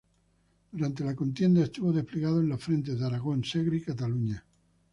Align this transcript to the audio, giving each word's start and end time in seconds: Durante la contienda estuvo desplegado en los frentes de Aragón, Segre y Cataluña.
Durante 0.71 1.03
la 1.03 1.13
contienda 1.15 1.63
estuvo 1.63 1.91
desplegado 1.93 2.39
en 2.41 2.49
los 2.49 2.63
frentes 2.63 2.97
de 2.97 3.05
Aragón, 3.05 3.43
Segre 3.43 3.77
y 3.77 3.81
Cataluña. 3.81 4.43